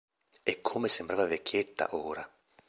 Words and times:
E 0.43 0.61
come 0.61 0.87
sembrava 0.87 1.27
vecchietta, 1.27 1.95
ora! 1.95 2.27